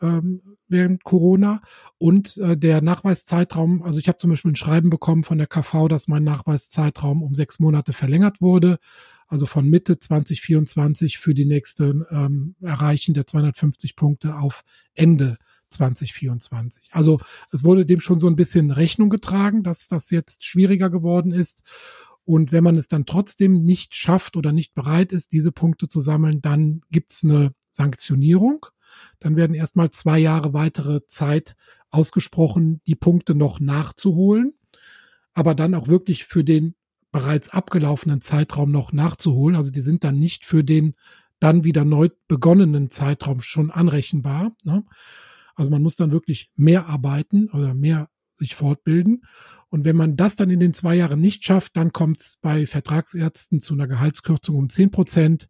ähm, 0.00 0.53
während 0.74 1.04
Corona 1.04 1.62
und 1.96 2.36
äh, 2.36 2.56
der 2.58 2.82
Nachweiszeitraum, 2.82 3.82
also 3.82 3.98
ich 3.98 4.08
habe 4.08 4.18
zum 4.18 4.30
Beispiel 4.30 4.52
ein 4.52 4.56
Schreiben 4.56 4.90
bekommen 4.90 5.22
von 5.22 5.38
der 5.38 5.46
KV, 5.46 5.88
dass 5.88 6.08
mein 6.08 6.24
Nachweiszeitraum 6.24 7.22
um 7.22 7.34
sechs 7.34 7.60
Monate 7.60 7.94
verlängert 7.94 8.42
wurde, 8.42 8.78
also 9.28 9.46
von 9.46 9.66
Mitte 9.68 9.98
2024 9.98 11.18
für 11.18 11.32
die 11.32 11.46
nächste 11.46 12.06
ähm, 12.10 12.56
Erreichen 12.60 13.14
der 13.14 13.26
250 13.26 13.96
Punkte 13.96 14.36
auf 14.36 14.64
Ende 14.94 15.38
2024. 15.70 16.90
Also 16.92 17.20
es 17.52 17.64
wurde 17.64 17.86
dem 17.86 18.00
schon 18.00 18.18
so 18.18 18.26
ein 18.26 18.36
bisschen 18.36 18.70
Rechnung 18.70 19.10
getragen, 19.10 19.62
dass 19.62 19.88
das 19.88 20.10
jetzt 20.10 20.44
schwieriger 20.44 20.90
geworden 20.90 21.32
ist. 21.32 21.62
Und 22.24 22.52
wenn 22.52 22.64
man 22.64 22.76
es 22.76 22.88
dann 22.88 23.06
trotzdem 23.06 23.64
nicht 23.64 23.94
schafft 23.94 24.36
oder 24.36 24.52
nicht 24.52 24.74
bereit 24.74 25.12
ist, 25.12 25.32
diese 25.32 25.52
Punkte 25.52 25.88
zu 25.88 26.00
sammeln, 26.00 26.40
dann 26.40 26.82
gibt's 26.90 27.22
eine 27.24 27.54
Sanktionierung. 27.70 28.66
Dann 29.20 29.36
werden 29.36 29.54
erstmal 29.54 29.90
zwei 29.90 30.18
Jahre 30.18 30.52
weitere 30.52 31.06
Zeit 31.06 31.56
ausgesprochen, 31.90 32.80
die 32.86 32.96
Punkte 32.96 33.34
noch 33.34 33.60
nachzuholen, 33.60 34.54
aber 35.32 35.54
dann 35.54 35.74
auch 35.74 35.88
wirklich 35.88 36.24
für 36.24 36.44
den 36.44 36.74
bereits 37.12 37.50
abgelaufenen 37.50 38.20
Zeitraum 38.20 38.72
noch 38.72 38.92
nachzuholen. 38.92 39.56
Also 39.56 39.70
die 39.70 39.80
sind 39.80 40.02
dann 40.02 40.18
nicht 40.18 40.44
für 40.44 40.64
den 40.64 40.94
dann 41.38 41.62
wieder 41.62 41.84
neu 41.84 42.08
begonnenen 42.26 42.90
Zeitraum 42.90 43.40
schon 43.40 43.70
anrechenbar. 43.70 44.56
Ne? 44.64 44.84
Also 45.54 45.70
man 45.70 45.82
muss 45.82 45.96
dann 45.96 46.10
wirklich 46.10 46.50
mehr 46.56 46.86
arbeiten 46.86 47.48
oder 47.50 47.74
mehr 47.74 48.08
sich 48.36 48.54
fortbilden. 48.54 49.24
Und 49.68 49.84
wenn 49.84 49.96
man 49.96 50.16
das 50.16 50.36
dann 50.36 50.50
in 50.50 50.60
den 50.60 50.74
zwei 50.74 50.96
Jahren 50.96 51.20
nicht 51.20 51.44
schafft, 51.44 51.76
dann 51.76 51.92
kommt 51.92 52.18
es 52.18 52.38
bei 52.42 52.66
Vertragsärzten 52.66 53.60
zu 53.60 53.74
einer 53.74 53.86
Gehaltskürzung 53.86 54.56
um 54.56 54.68
zehn 54.68 54.90
Prozent. 54.90 55.48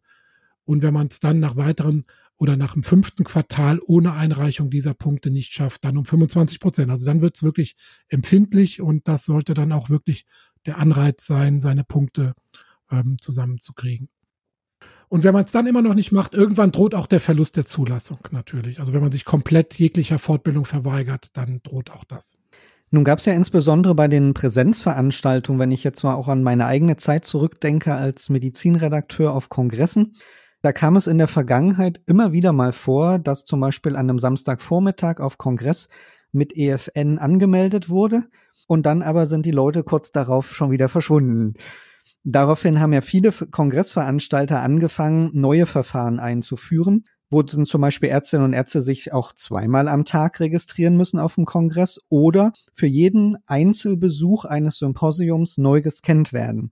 Und 0.65 0.81
wenn 0.81 0.93
man 0.93 1.07
es 1.07 1.19
dann 1.19 1.39
nach 1.39 1.55
weiteren 1.55 2.05
oder 2.37 2.57
nach 2.57 2.73
dem 2.73 2.83
fünften 2.83 3.23
Quartal 3.23 3.79
ohne 3.85 4.13
Einreichung 4.13 4.69
dieser 4.69 4.93
Punkte 4.93 5.31
nicht 5.31 5.53
schafft, 5.53 5.85
dann 5.85 5.97
um 5.97 6.05
25 6.05 6.59
Prozent. 6.59 6.91
Also 6.91 7.05
dann 7.05 7.21
wird 7.21 7.35
es 7.35 7.43
wirklich 7.43 7.75
empfindlich 8.09 8.81
und 8.81 9.07
das 9.07 9.25
sollte 9.25 9.53
dann 9.53 9.71
auch 9.71 9.89
wirklich 9.89 10.25
der 10.65 10.77
Anreiz 10.77 11.25
sein, 11.25 11.61
seine 11.61 11.83
Punkte 11.83 12.33
ähm, 12.91 13.17
zusammenzukriegen. 13.21 14.09
Und 15.07 15.23
wenn 15.23 15.33
man 15.33 15.45
es 15.45 15.51
dann 15.51 15.67
immer 15.67 15.81
noch 15.81 15.93
nicht 15.93 16.11
macht, 16.11 16.33
irgendwann 16.33 16.71
droht 16.71 16.95
auch 16.95 17.07
der 17.07 17.21
Verlust 17.21 17.57
der 17.57 17.65
Zulassung 17.65 18.19
natürlich. 18.31 18.79
Also 18.79 18.93
wenn 18.93 19.01
man 19.01 19.11
sich 19.11 19.23
komplett 19.23 19.75
jeglicher 19.75 20.19
Fortbildung 20.19 20.65
verweigert, 20.65 21.37
dann 21.37 21.61
droht 21.63 21.91
auch 21.91 22.03
das. 22.03 22.37
Nun 22.91 23.03
gab 23.03 23.19
es 23.19 23.25
ja 23.25 23.33
insbesondere 23.33 23.95
bei 23.95 24.07
den 24.07 24.33
Präsenzveranstaltungen, 24.33 25.59
wenn 25.59 25.71
ich 25.71 25.83
jetzt 25.83 26.03
mal 26.03 26.15
auch 26.15 26.27
an 26.27 26.43
meine 26.43 26.65
eigene 26.65 26.97
Zeit 26.97 27.25
zurückdenke 27.25 27.93
als 27.93 28.29
Medizinredakteur 28.29 29.33
auf 29.33 29.49
Kongressen, 29.49 30.15
da 30.65 30.73
kam 30.73 30.95
es 30.95 31.05
in 31.05 31.19
der 31.19 31.27
Vergangenheit 31.27 32.01
immer 32.07 32.33
wieder 32.33 32.51
mal 32.51 32.73
vor, 32.73 33.19
dass 33.19 33.45
zum 33.45 33.59
Beispiel 33.59 33.95
an 33.95 34.09
einem 34.09 34.17
Samstagvormittag 34.17 35.19
auf 35.19 35.37
Kongress 35.37 35.89
mit 36.31 36.57
EFN 36.57 37.19
angemeldet 37.19 37.87
wurde 37.87 38.23
und 38.65 38.87
dann 38.87 39.03
aber 39.03 39.27
sind 39.27 39.45
die 39.45 39.51
Leute 39.51 39.83
kurz 39.83 40.11
darauf 40.11 40.55
schon 40.55 40.71
wieder 40.71 40.89
verschwunden. 40.89 41.53
Daraufhin 42.23 42.79
haben 42.79 42.93
ja 42.93 43.01
viele 43.01 43.31
Kongressveranstalter 43.31 44.59
angefangen, 44.59 45.29
neue 45.33 45.67
Verfahren 45.67 46.19
einzuführen, 46.19 47.03
wo 47.29 47.43
dann 47.43 47.67
zum 47.67 47.81
Beispiel 47.81 48.09
Ärztinnen 48.09 48.45
und 48.45 48.53
Ärzte 48.53 48.81
sich 48.81 49.13
auch 49.13 49.33
zweimal 49.33 49.87
am 49.87 50.03
Tag 50.03 50.39
registrieren 50.39 50.97
müssen 50.97 51.19
auf 51.19 51.35
dem 51.35 51.45
Kongress 51.45 51.99
oder 52.09 52.53
für 52.73 52.87
jeden 52.87 53.37
Einzelbesuch 53.45 54.45
eines 54.45 54.77
Symposiums 54.77 55.59
neu 55.59 55.81
gescannt 55.81 56.33
werden. 56.33 56.71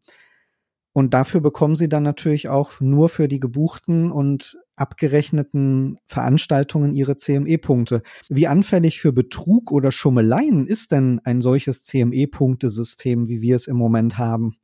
Und 0.93 1.15
dafür 1.15 1.41
bekommen 1.41 1.75
sie 1.75 1.89
dann 1.89 2.03
natürlich 2.03 2.49
auch 2.49 2.79
nur 2.79 3.09
für 3.09 3.27
die 3.27 3.39
gebuchten 3.39 4.11
und 4.11 4.57
abgerechneten 4.75 5.97
Veranstaltungen 6.05 6.93
ihre 6.93 7.17
CME-Punkte. 7.17 8.03
Wie 8.29 8.47
anfällig 8.47 9.01
für 9.01 9.11
Betrug 9.11 9.71
oder 9.71 9.91
Schummeleien 9.91 10.67
ist 10.67 10.91
denn 10.91 11.19
ein 11.23 11.41
solches 11.41 11.83
CME-Punktesystem, 11.83 13.27
wie 13.27 13.41
wir 13.41 13.55
es 13.55 13.67
im 13.67 13.77
Moment 13.77 14.17
haben? 14.17 14.55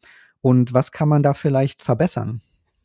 Und 0.41 0.74
was 0.74 0.91
kann 0.91 1.09
man 1.09 1.24
da 1.24 1.33
vielleicht 1.33 1.83
verbessern? 1.83 2.41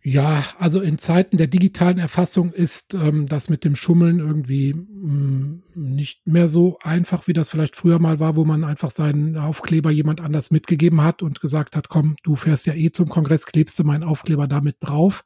Ja, 0.07 0.45
also 0.59 0.83
in 0.83 0.99
Zeiten 0.99 1.39
der 1.39 1.47
digitalen 1.47 1.97
Erfassung 1.97 2.53
ist 2.53 2.93
ähm, 2.93 3.27
das 3.27 3.49
mit 3.49 3.65
dem 3.65 3.75
Schummeln 3.75 4.19
irgendwie 4.19 4.75
mh, 4.75 4.83
mm, 4.85 5.63
nicht 5.75 6.27
mehr 6.27 6.47
so 6.47 6.79
einfach, 6.83 7.27
wie 7.27 7.33
das 7.33 7.49
vielleicht 7.49 7.75
früher 7.75 7.99
mal 7.99 8.21
war, 8.21 8.37
wo 8.37 8.45
man 8.45 8.65
einfach 8.65 8.91
seinen 8.91 9.39
Aufkleber 9.39 9.91
jemand 9.91 10.21
anders 10.21 10.51
mitgegeben 10.51 11.03
hat 11.03 11.23
und 11.23 11.41
gesagt 11.41 11.75
hat, 11.75 11.89
komm, 11.89 12.17
du 12.23 12.37
fährst 12.37 12.67
ja 12.67 12.75
eh 12.75 12.91
zum 12.91 13.09
Kongress, 13.09 13.47
klebst 13.47 13.79
du 13.79 13.85
meinen 13.85 14.03
Aufkleber 14.05 14.47
damit 14.47 14.77
drauf. 14.81 15.25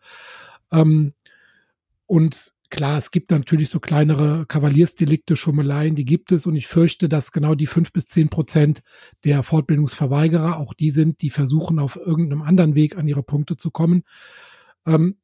Ähm, 0.70 1.12
und 2.06 2.52
klar, 2.70 2.98
es 2.98 3.10
gibt 3.10 3.32
natürlich 3.32 3.70
so 3.70 3.80
kleinere 3.80 4.46
Kavaliersdelikte, 4.46 5.34
Schummeleien, 5.34 5.96
die 5.96 6.04
gibt 6.04 6.30
es 6.30 6.46
und 6.46 6.54
ich 6.54 6.68
fürchte, 6.68 7.08
dass 7.08 7.32
genau 7.32 7.56
die 7.56 7.66
fünf 7.66 7.92
bis 7.92 8.06
zehn 8.06 8.28
Prozent 8.28 8.82
der 9.24 9.42
Fortbildungsverweigerer 9.42 10.56
auch 10.56 10.72
die 10.72 10.90
sind, 10.90 11.20
die 11.20 11.30
versuchen, 11.30 11.80
auf 11.80 11.96
irgendeinem 11.96 12.42
anderen 12.42 12.76
Weg 12.76 12.96
an 12.96 13.08
ihre 13.08 13.24
Punkte 13.24 13.56
zu 13.56 13.72
kommen. 13.72 14.04
Ähm, 14.88 15.16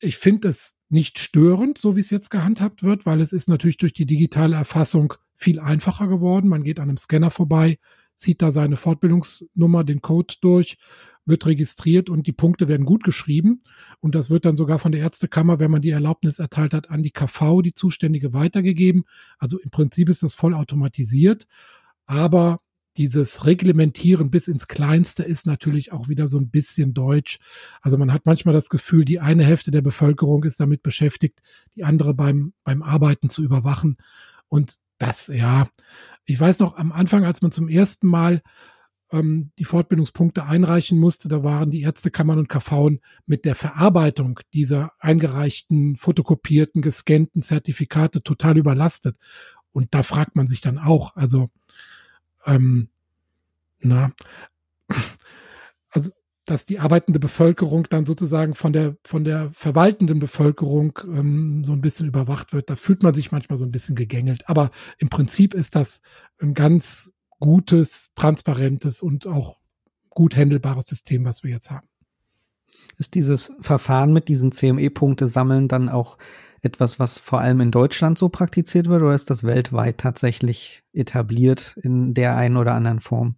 ich 0.00 0.16
finde 0.16 0.48
es 0.48 0.80
nicht 0.88 1.18
störend, 1.18 1.78
so 1.78 1.96
wie 1.96 2.00
es 2.00 2.10
jetzt 2.10 2.30
gehandhabt 2.30 2.82
wird, 2.82 3.06
weil 3.06 3.20
es 3.20 3.32
ist 3.32 3.48
natürlich 3.48 3.76
durch 3.76 3.94
die 3.94 4.06
digitale 4.06 4.56
Erfassung 4.56 5.14
viel 5.36 5.58
einfacher 5.58 6.08
geworden. 6.08 6.48
Man 6.48 6.64
geht 6.64 6.78
an 6.80 6.88
einem 6.88 6.96
Scanner 6.96 7.30
vorbei, 7.30 7.78
zieht 8.14 8.42
da 8.42 8.52
seine 8.52 8.76
Fortbildungsnummer, 8.76 9.84
den 9.84 10.02
Code 10.02 10.34
durch, 10.40 10.78
wird 11.24 11.46
registriert 11.46 12.10
und 12.10 12.26
die 12.26 12.32
Punkte 12.32 12.68
werden 12.68 12.84
gut 12.84 13.04
geschrieben. 13.04 13.60
Und 14.00 14.14
das 14.14 14.28
wird 14.28 14.44
dann 14.44 14.56
sogar 14.56 14.78
von 14.78 14.92
der 14.92 15.00
Ärztekammer, 15.00 15.60
wenn 15.60 15.70
man 15.70 15.82
die 15.82 15.90
Erlaubnis 15.90 16.38
erteilt 16.38 16.74
hat, 16.74 16.90
an 16.90 17.02
die 17.02 17.12
KV, 17.12 17.62
die 17.62 17.74
Zuständige, 17.74 18.32
weitergegeben. 18.32 19.04
Also 19.38 19.58
im 19.58 19.70
Prinzip 19.70 20.08
ist 20.08 20.22
das 20.22 20.34
vollautomatisiert. 20.34 21.46
Aber 22.06 22.60
dieses 22.96 23.46
Reglementieren 23.46 24.30
bis 24.30 24.48
ins 24.48 24.68
Kleinste 24.68 25.22
ist 25.22 25.46
natürlich 25.46 25.92
auch 25.92 26.08
wieder 26.08 26.26
so 26.26 26.38
ein 26.38 26.50
bisschen 26.50 26.94
deutsch. 26.94 27.38
Also 27.80 27.96
man 27.96 28.12
hat 28.12 28.26
manchmal 28.26 28.54
das 28.54 28.68
Gefühl, 28.68 29.04
die 29.04 29.20
eine 29.20 29.44
Hälfte 29.44 29.70
der 29.70 29.82
Bevölkerung 29.82 30.44
ist 30.44 30.60
damit 30.60 30.82
beschäftigt, 30.82 31.40
die 31.74 31.84
andere 31.84 32.14
beim, 32.14 32.52
beim 32.64 32.82
Arbeiten 32.82 33.30
zu 33.30 33.42
überwachen. 33.42 33.96
Und 34.48 34.76
das, 34.98 35.28
ja, 35.28 35.68
ich 36.24 36.38
weiß 36.38 36.58
noch 36.58 36.76
am 36.76 36.92
Anfang, 36.92 37.24
als 37.24 37.42
man 37.42 37.50
zum 37.50 37.68
ersten 37.68 38.06
Mal 38.06 38.42
ähm, 39.10 39.50
die 39.58 39.64
Fortbildungspunkte 39.64 40.44
einreichen 40.44 40.98
musste, 40.98 41.28
da 41.28 41.44
waren 41.44 41.70
die 41.70 41.82
Ärztekammern 41.82 42.38
und 42.38 42.48
KVen 42.48 43.00
mit 43.26 43.44
der 43.44 43.54
Verarbeitung 43.54 44.40
dieser 44.52 44.92
eingereichten, 44.98 45.96
fotokopierten, 45.96 46.82
gescannten 46.82 47.42
Zertifikate 47.42 48.22
total 48.22 48.58
überlastet. 48.58 49.16
Und 49.72 49.94
da 49.94 50.02
fragt 50.02 50.36
man 50.36 50.48
sich 50.48 50.60
dann 50.60 50.78
auch, 50.78 51.16
also 51.16 51.50
ähm, 52.46 52.88
na, 53.80 54.12
also 55.90 56.10
dass 56.44 56.66
die 56.66 56.80
arbeitende 56.80 57.20
Bevölkerung 57.20 57.86
dann 57.88 58.04
sozusagen 58.04 58.54
von 58.54 58.72
der 58.72 58.96
von 59.04 59.24
der 59.24 59.50
verwaltenden 59.52 60.18
Bevölkerung 60.18 60.98
ähm, 61.04 61.62
so 61.64 61.72
ein 61.72 61.80
bisschen 61.80 62.08
überwacht 62.08 62.52
wird. 62.52 62.68
Da 62.68 62.76
fühlt 62.76 63.02
man 63.02 63.14
sich 63.14 63.30
manchmal 63.30 63.58
so 63.58 63.64
ein 63.64 63.70
bisschen 63.70 63.94
gegängelt. 63.94 64.48
Aber 64.48 64.70
im 64.98 65.08
Prinzip 65.08 65.54
ist 65.54 65.76
das 65.76 66.00
ein 66.40 66.54
ganz 66.54 67.12
gutes, 67.38 68.12
transparentes 68.14 69.02
und 69.02 69.26
auch 69.26 69.60
gut 70.10 70.36
handelbares 70.36 70.86
System, 70.86 71.24
was 71.24 71.42
wir 71.42 71.50
jetzt 71.50 71.70
haben. 71.70 71.88
Ist 72.98 73.14
dieses 73.14 73.52
Verfahren 73.60 74.12
mit 74.12 74.28
diesen 74.28 74.52
CME-Punkte 74.52 75.28
sammeln 75.28 75.68
dann 75.68 75.88
auch 75.88 76.18
etwas, 76.62 76.98
was 76.98 77.18
vor 77.18 77.40
allem 77.40 77.60
in 77.60 77.70
Deutschland 77.70 78.16
so 78.16 78.28
praktiziert 78.28 78.88
wird 78.88 79.02
oder 79.02 79.14
ist 79.14 79.30
das 79.30 79.44
weltweit 79.44 79.98
tatsächlich 79.98 80.82
etabliert 80.92 81.76
in 81.82 82.14
der 82.14 82.36
einen 82.36 82.56
oder 82.56 82.74
anderen 82.74 83.00
Form? 83.00 83.36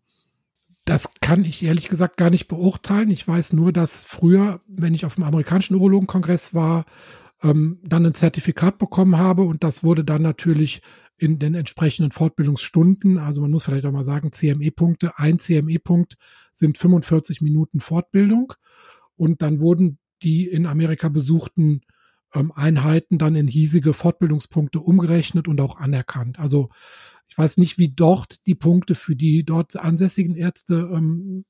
Das 0.84 1.14
kann 1.22 1.44
ich 1.44 1.64
ehrlich 1.64 1.88
gesagt 1.88 2.18
gar 2.18 2.28
nicht 2.28 2.46
beurteilen. 2.46 3.08
Ich 3.10 3.26
weiß 3.26 3.54
nur, 3.54 3.72
dass 3.72 4.04
früher, 4.04 4.60
wenn 4.66 4.92
ich 4.92 5.06
auf 5.06 5.14
dem 5.14 5.24
amerikanischen 5.24 5.76
Urologenkongress 5.76 6.52
war, 6.52 6.84
ähm, 7.42 7.78
dann 7.82 8.04
ein 8.04 8.14
Zertifikat 8.14 8.76
bekommen 8.76 9.16
habe 9.16 9.42
und 9.42 9.64
das 9.64 9.82
wurde 9.82 10.04
dann 10.04 10.22
natürlich 10.22 10.82
in 11.16 11.38
den 11.38 11.54
entsprechenden 11.54 12.10
Fortbildungsstunden, 12.10 13.18
also 13.18 13.40
man 13.40 13.50
muss 13.50 13.64
vielleicht 13.64 13.86
auch 13.86 13.92
mal 13.92 14.04
sagen, 14.04 14.32
CME-Punkte, 14.32 15.12
ein 15.16 15.38
CME-Punkt 15.38 16.16
sind 16.52 16.76
45 16.76 17.40
Minuten 17.40 17.80
Fortbildung 17.80 18.52
und 19.16 19.40
dann 19.40 19.60
wurden 19.60 19.98
die 20.22 20.46
in 20.46 20.66
Amerika 20.66 21.08
besuchten 21.08 21.82
ähm, 22.34 22.52
Einheiten 22.52 23.18
dann 23.18 23.36
in 23.36 23.48
hiesige 23.48 23.92
Fortbildungspunkte 23.92 24.80
umgerechnet 24.80 25.48
und 25.48 25.60
auch 25.60 25.78
anerkannt. 25.78 26.38
Also 26.38 26.70
ich 27.28 27.38
weiß 27.38 27.56
nicht, 27.56 27.78
wie 27.78 27.88
dort 27.88 28.46
die 28.46 28.54
Punkte 28.54 28.94
für 28.94 29.16
die 29.16 29.44
dort 29.44 29.76
ansässigen 29.76 30.36
Ärzte 30.36 30.90
ähm, 30.92 31.44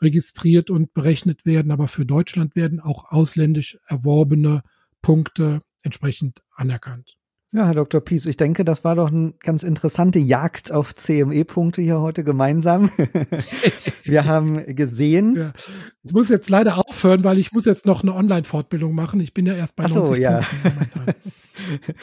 registriert 0.00 0.70
und 0.70 0.92
berechnet 0.94 1.46
werden, 1.46 1.70
aber 1.72 1.88
für 1.88 2.04
Deutschland 2.04 2.56
werden 2.56 2.80
auch 2.80 3.10
ausländisch 3.10 3.78
erworbene 3.86 4.62
Punkte 5.00 5.60
entsprechend 5.82 6.42
anerkannt. 6.54 7.16
Ja, 7.54 7.66
Herr 7.66 7.74
Dr. 7.74 8.00
Pies, 8.00 8.24
ich 8.24 8.38
denke, 8.38 8.64
das 8.64 8.82
war 8.82 8.94
doch 8.94 9.12
eine 9.12 9.34
ganz 9.40 9.62
interessante 9.62 10.18
Jagd 10.18 10.72
auf 10.72 10.94
CME-Punkte 10.94 11.82
hier 11.82 12.00
heute 12.00 12.24
gemeinsam. 12.24 12.90
Wir 14.04 14.24
haben 14.24 14.74
gesehen. 14.74 15.36
Ja. 15.36 15.52
Ich 16.02 16.14
muss 16.14 16.30
jetzt 16.30 16.48
leider 16.48 16.78
aufhören, 16.78 17.24
weil 17.24 17.38
ich 17.38 17.52
muss 17.52 17.66
jetzt 17.66 17.84
noch 17.84 18.02
eine 18.02 18.14
Online-Fortbildung 18.14 18.94
machen. 18.94 19.20
Ich 19.20 19.34
bin 19.34 19.44
ja 19.44 19.52
erst 19.52 19.76
bei 19.76 19.84
Ach 19.84 19.90
so, 19.90 19.98
90 19.98 20.18
ja. 20.18 20.40
Punkten 20.62 21.14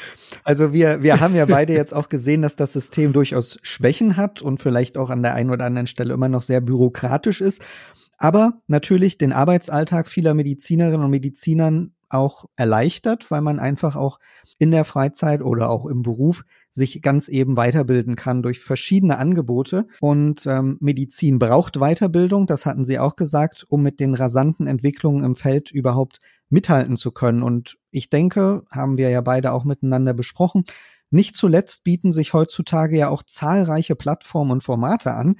Also 0.43 0.71
wir, 0.71 1.01
wir 1.01 1.19
haben 1.19 1.35
ja 1.35 1.47
beide 1.47 1.73
jetzt 1.73 1.95
auch 1.95 2.09
gesehen, 2.09 2.43
dass 2.43 2.55
das 2.55 2.73
System 2.73 3.11
durchaus 3.11 3.57
Schwächen 3.63 4.17
hat 4.17 4.43
und 4.43 4.61
vielleicht 4.61 4.99
auch 4.99 5.09
an 5.09 5.23
der 5.23 5.33
einen 5.33 5.49
oder 5.49 5.65
anderen 5.65 5.87
Stelle 5.87 6.13
immer 6.13 6.29
noch 6.29 6.43
sehr 6.43 6.61
bürokratisch 6.61 7.41
ist. 7.41 7.63
Aber 8.19 8.61
natürlich 8.67 9.17
den 9.17 9.33
Arbeitsalltag 9.33 10.07
vieler 10.07 10.35
Medizinerinnen 10.35 11.03
und 11.03 11.09
Medizinern 11.09 11.93
auch 12.09 12.45
erleichtert, 12.55 13.31
weil 13.31 13.41
man 13.41 13.59
einfach 13.59 13.95
auch 13.95 14.19
in 14.57 14.71
der 14.71 14.83
Freizeit 14.83 15.41
oder 15.41 15.69
auch 15.69 15.85
im 15.85 16.01
Beruf 16.01 16.43
sich 16.71 17.01
ganz 17.01 17.27
eben 17.27 17.57
weiterbilden 17.57 18.15
kann 18.15 18.41
durch 18.43 18.59
verschiedene 18.59 19.17
Angebote. 19.17 19.87
Und 20.01 20.45
ähm, 20.45 20.77
Medizin 20.81 21.39
braucht 21.39 21.77
Weiterbildung, 21.79 22.47
das 22.47 22.65
hatten 22.65 22.85
Sie 22.85 22.99
auch 22.99 23.15
gesagt, 23.15 23.65
um 23.69 23.81
mit 23.81 23.99
den 23.99 24.15
rasanten 24.15 24.67
Entwicklungen 24.67 25.23
im 25.23 25.35
Feld 25.35 25.71
überhaupt 25.71 26.19
mithalten 26.49 26.97
zu 26.97 27.11
können. 27.11 27.43
Und 27.43 27.77
ich 27.91 28.09
denke, 28.09 28.63
haben 28.69 28.97
wir 28.97 29.09
ja 29.09 29.21
beide 29.21 29.53
auch 29.53 29.63
miteinander 29.63 30.13
besprochen, 30.13 30.65
nicht 31.11 31.35
zuletzt 31.35 31.83
bieten 31.83 32.11
sich 32.11 32.33
heutzutage 32.33 32.97
ja 32.97 33.09
auch 33.09 33.23
zahlreiche 33.23 33.95
Plattformen 33.95 34.51
und 34.51 34.63
Formate 34.63 35.13
an, 35.13 35.37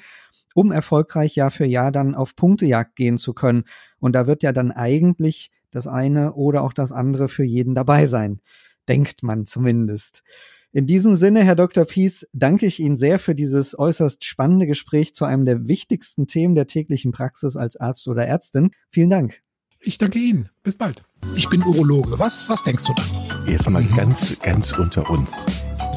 um 0.55 0.71
erfolgreich 0.71 1.35
Jahr 1.35 1.51
für 1.51 1.65
Jahr 1.65 1.91
dann 1.91 2.15
auf 2.15 2.35
Punktejagd 2.35 2.95
gehen 2.95 3.17
zu 3.17 3.33
können. 3.33 3.65
Und 3.99 4.13
da 4.13 4.25
wird 4.25 4.41
ja 4.41 4.51
dann 4.51 4.71
eigentlich 4.71 5.51
das 5.71 5.88
eine 5.88 6.33
oder 6.33 6.63
auch 6.63 6.73
das 6.73 6.91
andere 6.91 7.27
für 7.27 7.43
jeden 7.43 7.75
dabei 7.75 8.05
sein. 8.05 8.41
Denkt 8.88 9.23
man 9.23 9.45
zumindest. 9.45 10.23
In 10.71 10.85
diesem 10.85 11.15
Sinne, 11.15 11.43
Herr 11.43 11.55
Dr. 11.55 11.85
Pies, 11.85 12.27
danke 12.31 12.67
ich 12.67 12.79
Ihnen 12.79 12.95
sehr 12.95 13.17
für 13.17 13.33
dieses 13.33 13.77
äußerst 13.77 14.23
spannende 14.23 14.67
Gespräch 14.67 15.15
zu 15.15 15.25
einem 15.25 15.45
der 15.45 15.67
wichtigsten 15.67 16.27
Themen 16.27 16.53
der 16.53 16.67
täglichen 16.67 17.11
Praxis 17.11 17.55
als 17.55 17.75
Arzt 17.75 18.07
oder 18.07 18.25
Ärztin. 18.25 18.71
Vielen 18.91 19.09
Dank. 19.09 19.41
Ich 19.79 19.97
danke 19.97 20.19
Ihnen. 20.19 20.49
Bis 20.61 20.77
bald. 20.77 21.03
Ich 21.35 21.49
bin 21.49 21.63
Urologe. 21.63 22.19
Was, 22.19 22.49
was 22.49 22.61
denkst 22.63 22.83
du 22.85 22.93
da? 22.93 23.45
Jetzt 23.45 23.69
mal 23.69 23.81
mhm. 23.81 23.95
ganz, 23.95 24.39
ganz 24.39 24.77
unter 24.77 25.09
uns. 25.09 25.43